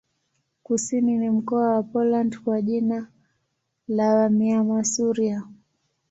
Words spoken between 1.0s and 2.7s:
ni mkoa wa Poland kwa